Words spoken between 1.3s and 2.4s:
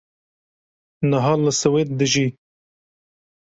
li Swêd dijî